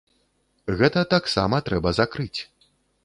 Гэта 0.79 1.03
таксама 1.13 1.61
трэба 1.69 1.93
закрыць. 1.99 2.39